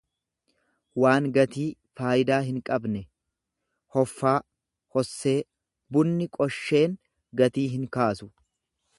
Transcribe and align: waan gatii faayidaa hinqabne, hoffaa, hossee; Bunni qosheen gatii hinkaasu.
waan 1.01 1.25
gatii 1.33 1.65
faayidaa 1.99 2.39
hinqabne, 2.47 3.01
hoffaa, 3.97 4.33
hossee; 4.97 5.37
Bunni 5.97 6.29
qosheen 6.39 6.97
gatii 7.43 7.67
hinkaasu. 7.75 8.29